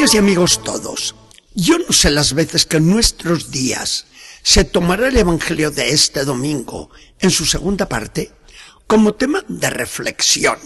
[0.00, 1.14] Amigas y amigos todos,
[1.52, 4.06] yo no sé las veces que en nuestros días
[4.42, 6.88] se tomará el Evangelio de este domingo
[7.18, 8.32] en su segunda parte
[8.86, 10.58] como tema de reflexión.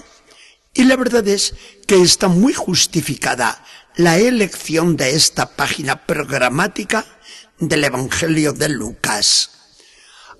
[0.72, 1.56] Y la verdad es
[1.88, 3.64] que está muy justificada
[3.96, 7.04] la elección de esta página programática
[7.58, 9.50] del Evangelio de Lucas.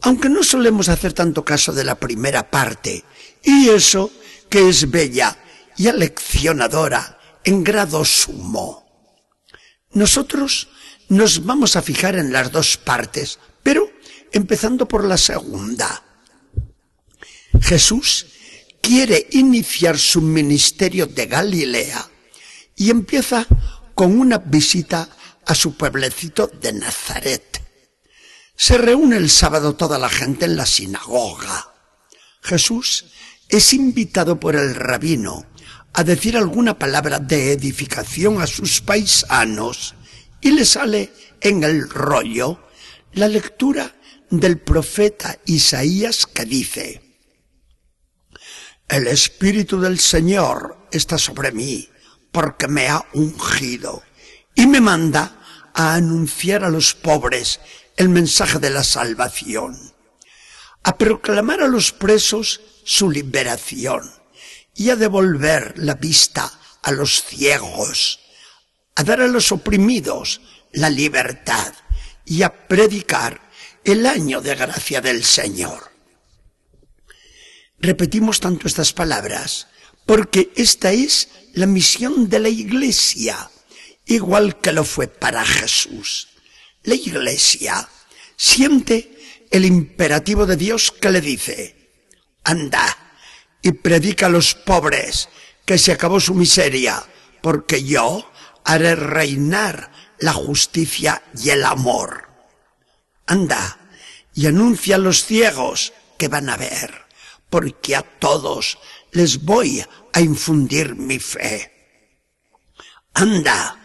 [0.02, 3.02] Aunque no solemos hacer tanto caso de la primera parte,
[3.42, 4.12] y eso
[4.48, 5.36] que es bella
[5.76, 8.83] y aleccionadora en grado sumo.
[9.94, 10.68] Nosotros
[11.08, 13.90] nos vamos a fijar en las dos partes, pero
[14.32, 16.02] empezando por la segunda.
[17.60, 18.26] Jesús
[18.80, 22.10] quiere iniciar su ministerio de Galilea
[22.76, 23.46] y empieza
[23.94, 25.08] con una visita
[25.46, 27.62] a su pueblecito de Nazaret.
[28.56, 31.72] Se reúne el sábado toda la gente en la sinagoga.
[32.42, 33.06] Jesús
[33.48, 35.46] es invitado por el rabino
[35.94, 39.94] a decir alguna palabra de edificación a sus paisanos
[40.40, 42.60] y le sale en el rollo
[43.12, 43.94] la lectura
[44.28, 47.00] del profeta Isaías que dice,
[48.88, 51.88] El Espíritu del Señor está sobre mí
[52.32, 54.02] porque me ha ungido
[54.56, 55.40] y me manda
[55.74, 57.60] a anunciar a los pobres
[57.96, 59.78] el mensaje de la salvación,
[60.82, 64.23] a proclamar a los presos su liberación
[64.74, 66.50] y a devolver la vista
[66.82, 68.20] a los ciegos,
[68.94, 70.40] a dar a los oprimidos
[70.72, 71.72] la libertad
[72.24, 73.40] y a predicar
[73.84, 75.92] el año de gracia del Señor.
[77.78, 79.68] Repetimos tanto estas palabras
[80.06, 83.50] porque esta es la misión de la Iglesia,
[84.06, 86.28] igual que lo fue para Jesús.
[86.82, 87.88] La Iglesia
[88.36, 91.90] siente el imperativo de Dios que le dice,
[92.42, 93.03] anda,
[93.64, 95.30] y predica a los pobres
[95.64, 97.02] que se acabó su miseria,
[97.40, 98.30] porque yo
[98.62, 102.28] haré reinar la justicia y el amor.
[103.26, 103.78] Anda
[104.34, 107.06] y anuncia a los ciegos que van a ver,
[107.48, 108.78] porque a todos
[109.12, 109.82] les voy
[110.12, 111.72] a infundir mi fe.
[113.14, 113.78] Anda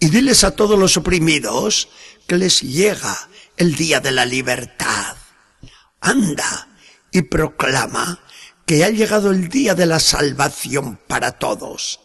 [0.00, 1.88] y diles a todos los oprimidos
[2.26, 5.16] que les llega el día de la libertad.
[6.00, 6.66] Anda
[7.12, 8.24] y proclama
[8.70, 11.98] que ha llegado el día de la salvación para todos,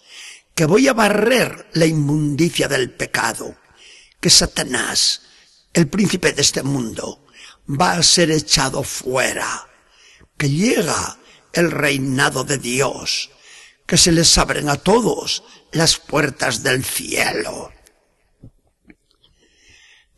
[0.55, 3.55] que voy a barrer la inmundicia del pecado,
[4.19, 5.21] que Satanás,
[5.73, 7.23] el príncipe de este mundo,
[7.69, 9.67] va a ser echado fuera,
[10.39, 11.19] que llega
[11.53, 13.29] el reinado de Dios,
[13.85, 17.71] que se les abren a todos las puertas del cielo.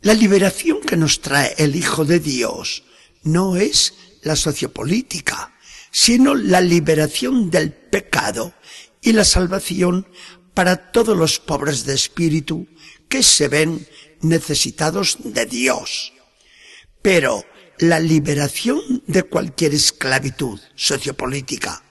[0.00, 2.84] La liberación que nos trae el Hijo de Dios
[3.22, 3.92] no es
[4.22, 5.52] la sociopolítica,
[6.00, 8.54] sino la liberación del pecado
[9.02, 10.06] y la salvación
[10.54, 12.68] para todos los pobres de espíritu
[13.08, 13.84] que se ven
[14.20, 16.12] necesitados de Dios.
[17.02, 17.44] Pero
[17.78, 21.82] la liberación de cualquier esclavitud sociopolítica,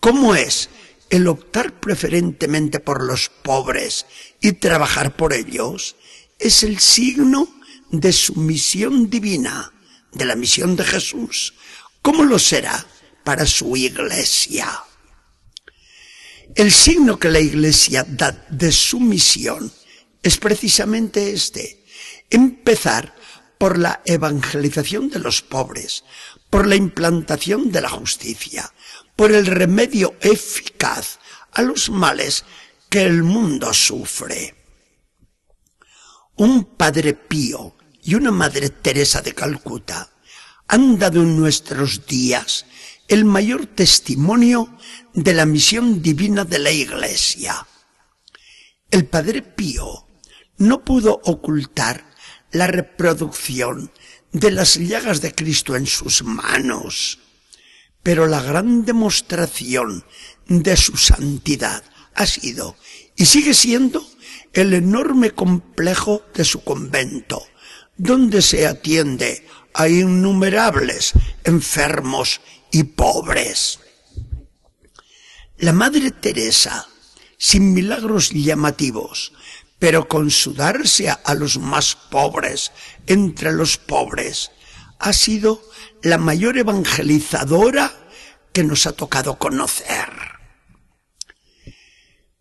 [0.00, 0.70] como es
[1.10, 4.06] el optar preferentemente por los pobres
[4.40, 5.96] y trabajar por ellos,
[6.38, 7.50] es el signo
[7.90, 9.74] de su misión divina,
[10.12, 11.52] de la misión de Jesús.
[12.00, 12.86] ¿Cómo lo será?
[13.24, 14.82] Para su iglesia.
[16.54, 19.72] El signo que la iglesia da de su misión
[20.22, 21.84] es precisamente este,
[22.30, 23.14] empezar
[23.58, 26.04] por la evangelización de los pobres,
[26.50, 28.72] por la implantación de la justicia,
[29.16, 31.18] por el remedio eficaz
[31.52, 32.44] a los males
[32.88, 34.54] que el mundo sufre.
[36.36, 40.10] Un padre pío y una madre Teresa de Calcuta
[40.68, 42.66] han dado en nuestros días
[43.08, 44.76] el mayor testimonio
[45.12, 47.66] de la misión divina de la Iglesia.
[48.90, 50.06] El Padre Pío
[50.58, 52.04] no pudo ocultar
[52.52, 53.90] la reproducción
[54.32, 57.18] de las llagas de Cristo en sus manos,
[58.02, 60.04] pero la gran demostración
[60.46, 61.82] de su santidad
[62.14, 62.76] ha sido
[63.16, 64.06] y sigue siendo
[64.52, 67.42] el enorme complejo de su convento,
[67.96, 71.12] donde se atiende a innumerables
[71.44, 72.40] enfermos
[72.72, 73.78] y pobres.
[75.58, 76.88] La Madre Teresa,
[77.38, 79.32] sin milagros llamativos,
[79.78, 82.72] pero con su darse a los más pobres
[83.06, 84.50] entre los pobres,
[84.98, 85.62] ha sido
[86.02, 87.92] la mayor evangelizadora
[88.52, 90.08] que nos ha tocado conocer.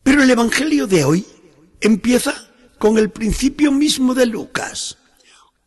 [0.04, 1.26] Pero el Evangelio de hoy
[1.80, 2.34] empieza
[2.80, 4.98] con el principio mismo de Lucas.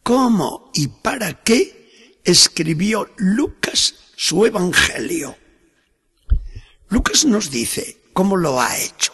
[0.03, 5.37] ¿Cómo y para qué escribió Lucas su evangelio.
[6.89, 9.13] Lucas nos dice cómo lo ha hecho.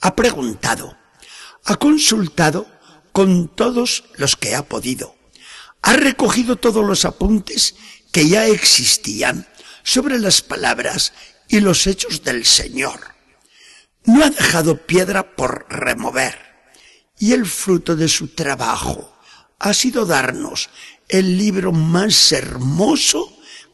[0.00, 0.96] Ha preguntado,
[1.64, 2.66] Ha consultado
[3.12, 5.14] con todos los que ha podido.
[5.82, 7.76] Ha recogido todos los apuntes
[8.10, 9.46] que ya existían
[9.84, 11.12] sobre las palabras
[11.48, 13.14] y los hechos del Señor.
[14.04, 16.36] No ha dejado piedra por remover.
[17.18, 19.16] Y el fruto de su trabajo
[19.60, 20.70] ha sido darnos
[21.08, 23.31] el libro más hermoso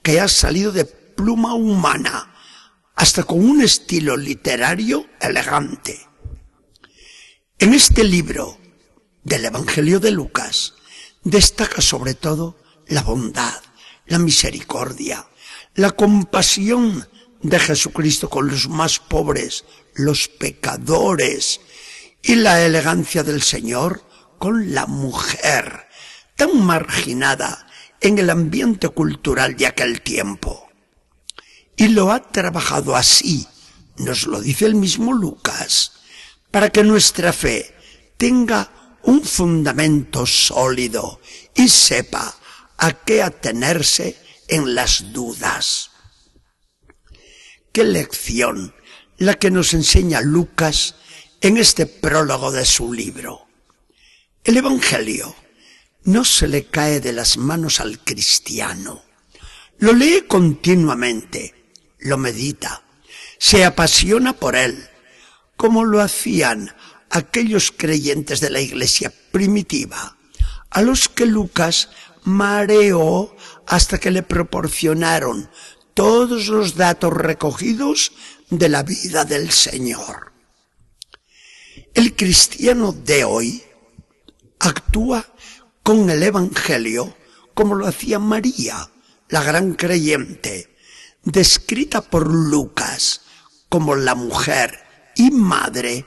[0.09, 2.35] que ha salido de pluma humana,
[2.95, 6.01] hasta con un estilo literario elegante.
[7.59, 8.57] En este libro
[9.23, 10.73] del Evangelio de Lucas
[11.25, 12.57] destaca sobre todo
[12.87, 13.61] la bondad,
[14.07, 15.29] la misericordia,
[15.75, 17.07] la compasión
[17.43, 21.61] de Jesucristo con los más pobres, los pecadores,
[22.23, 24.09] y la elegancia del Señor
[24.39, 25.87] con la mujer,
[26.35, 27.68] tan marginada
[28.01, 30.69] en el ambiente cultural de aquel tiempo.
[31.77, 33.47] Y lo ha trabajado así,
[33.97, 35.93] nos lo dice el mismo Lucas,
[36.51, 37.75] para que nuestra fe
[38.17, 41.21] tenga un fundamento sólido
[41.55, 42.35] y sepa
[42.77, 44.17] a qué atenerse
[44.49, 45.91] en las dudas.
[47.73, 48.75] Qué lección
[49.19, 50.95] la que nos enseña Lucas
[51.41, 53.47] en este prólogo de su libro.
[54.45, 55.35] El Evangelio
[56.09, 59.03] no se le cae de las manos al cristiano.
[59.79, 62.83] Lo lee continuamente, lo medita,
[63.39, 64.89] se apasiona por él,
[65.59, 66.75] como lo hacían
[67.11, 70.17] aquellos creyentes de la iglesia primitiva,
[70.71, 71.91] a los que Lucas
[72.25, 75.51] mareó hasta que le proporcionaron
[75.93, 78.13] todos los datos recogidos
[78.49, 80.33] de la vida del Señor.
[81.93, 83.63] El cristiano de hoy
[84.59, 85.27] actúa
[85.89, 87.17] con el Evangelio
[87.55, 88.91] como lo hacía María,
[89.31, 90.77] la gran creyente,
[91.23, 93.23] descrita por Lucas
[93.71, 94.81] como la mujer
[95.17, 96.05] y madre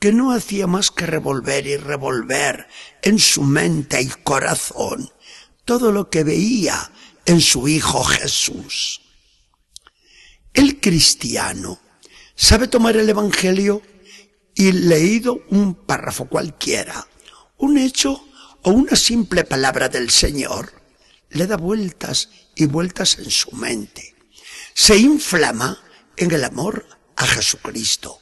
[0.00, 2.66] que no hacía más que revolver y revolver
[3.02, 5.12] en su mente y corazón
[5.64, 6.90] todo lo que veía
[7.24, 9.00] en su Hijo Jesús.
[10.54, 11.78] El cristiano
[12.34, 13.80] sabe tomar el Evangelio
[14.56, 17.06] y leído un párrafo cualquiera,
[17.58, 18.24] un hecho
[18.62, 20.72] o una simple palabra del Señor,
[21.30, 24.14] le da vueltas y vueltas en su mente.
[24.74, 25.78] Se inflama
[26.16, 26.86] en el amor
[27.16, 28.20] a Jesucristo.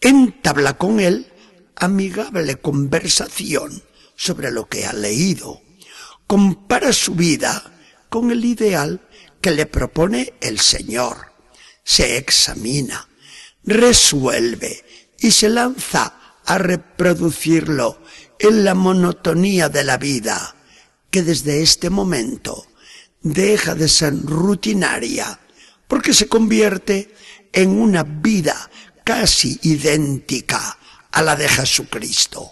[0.00, 1.32] Entabla con él
[1.76, 3.82] amigable conversación
[4.16, 5.62] sobre lo que ha leído.
[6.26, 7.72] Compara su vida
[8.08, 9.00] con el ideal
[9.40, 11.30] que le propone el Señor
[11.90, 13.08] se examina,
[13.64, 14.84] resuelve
[15.18, 16.19] y se lanza
[16.50, 18.02] a reproducirlo
[18.36, 20.56] en la monotonía de la vida,
[21.08, 22.66] que desde este momento
[23.22, 25.38] deja de ser rutinaria,
[25.86, 27.14] porque se convierte
[27.52, 28.68] en una vida
[29.04, 30.76] casi idéntica
[31.12, 32.50] a la de Jesucristo.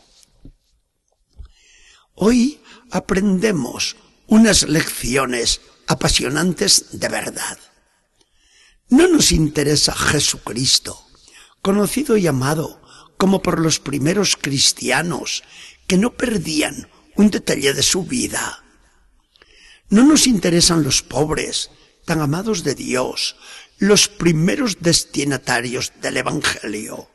[2.14, 2.62] Hoy
[2.92, 3.96] aprendemos
[4.28, 7.58] unas lecciones apasionantes de verdad.
[8.90, 11.04] No nos interesa Jesucristo,
[11.62, 12.80] conocido y amado
[13.18, 15.42] como por los primeros cristianos
[15.86, 18.64] que no perdían un detalle de su vida.
[19.90, 21.70] No nos interesan los pobres,
[22.06, 23.36] tan amados de Dios,
[23.78, 27.10] los primeros destinatarios del Evangelio.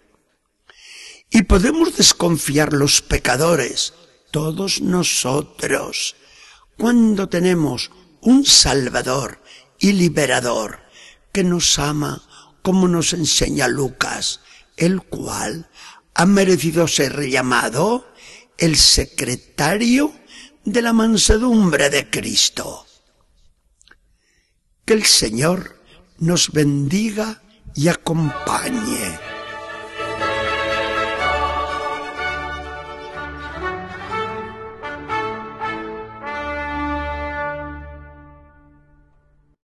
[1.29, 3.93] Y podemos desconfiar los pecadores,
[4.31, 6.15] todos nosotros,
[6.77, 7.91] cuando tenemos
[8.21, 9.41] un Salvador
[9.79, 10.79] y Liberador
[11.31, 12.21] que nos ama
[12.61, 14.39] como nos enseña Lucas,
[14.77, 15.69] el cual
[16.15, 18.07] ha merecido ser llamado
[18.57, 20.13] el secretario
[20.63, 22.85] de la mansedumbre de Cristo.
[24.85, 25.81] Que el Señor
[26.19, 27.41] nos bendiga
[27.75, 29.19] y acompañe.